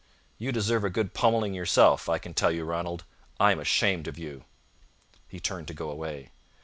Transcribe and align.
You 0.39 0.51
deserve 0.51 0.83
a 0.83 0.89
good 0.89 1.13
pommelling 1.13 1.53
yourself, 1.53 2.09
I 2.09 2.17
can 2.17 2.33
tell 2.33 2.49
you, 2.51 2.63
Ranald. 2.65 3.03
I'm 3.39 3.59
ashamed 3.59 4.07
of 4.07 4.17
you." 4.17 4.45
He 5.27 5.39
turned 5.39 5.67
to 5.67 5.75
go 5.75 5.91
away. 5.91 6.31